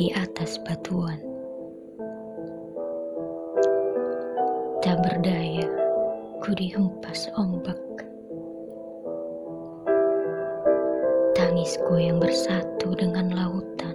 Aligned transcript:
di 0.00 0.08
atas 0.16 0.56
batuan. 0.64 1.20
Tak 4.80 4.96
berdaya, 5.04 5.68
ku 6.40 6.56
dihempas 6.56 7.28
ombak. 7.36 7.76
Tangisku 11.36 12.00
yang 12.00 12.16
bersatu 12.16 12.96
dengan 12.96 13.28
lautan. 13.28 13.92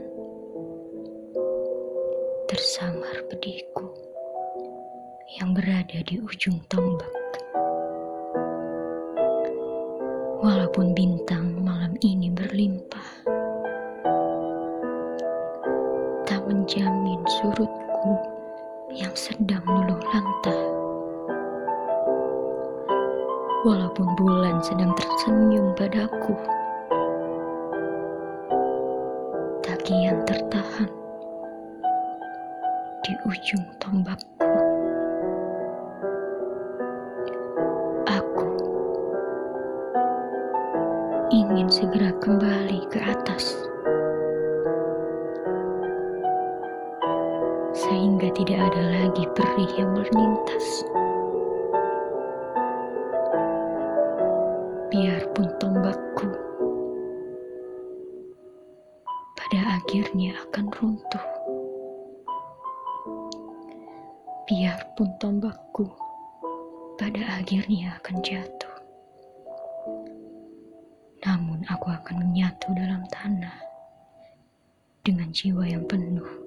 Tersamar 2.54 3.26
pedihku 3.26 3.90
yang 5.42 5.58
berada 5.58 6.06
di 6.06 6.22
ujung 6.22 6.62
tombak. 6.70 7.10
Walaupun 10.46 10.94
bintang 10.94 11.66
malam 11.66 11.98
ini 12.06 12.30
berlimpah, 12.30 13.26
menjamin 16.66 17.22
surutku 17.30 18.18
yang 18.90 19.14
sedang 19.14 19.62
luluh 19.70 20.02
lantah. 20.02 20.62
Walaupun 23.62 24.10
bulan 24.18 24.58
sedang 24.66 24.90
tersenyum 24.98 25.78
padaku, 25.78 26.34
tak 29.62 29.78
kian 29.86 30.26
tertahan 30.26 30.90
di 33.06 33.14
ujung 33.30 33.66
tombakku. 33.78 34.50
Aku 38.10 38.50
ingin 41.30 41.70
segera 41.70 42.10
kembali 42.26 42.90
ke 42.90 42.98
atas. 43.06 43.54
Sehingga 47.86 48.34
tidak 48.34 48.74
ada 48.74 48.82
lagi 48.98 49.30
perih 49.38 49.72
yang 49.78 49.94
melintas. 49.94 50.82
Biarpun 54.90 55.46
tombakku 55.62 56.34
pada 59.38 59.78
akhirnya 59.78 60.34
akan 60.50 60.66
runtuh. 60.74 61.28
Biarpun 64.50 65.10
tombakku 65.22 65.86
pada 66.98 67.38
akhirnya 67.38 68.02
akan 68.02 68.18
jatuh. 68.26 68.76
Namun 71.22 71.62
aku 71.70 71.94
akan 71.94 72.18
menyatu 72.18 72.74
dalam 72.74 73.06
tanah 73.14 73.62
dengan 75.06 75.30
jiwa 75.30 75.70
yang 75.70 75.86
penuh 75.86 76.45